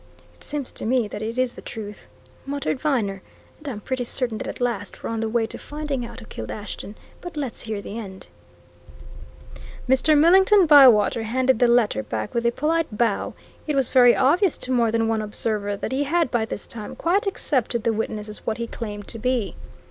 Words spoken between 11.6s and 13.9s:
letter back with a polite bow it was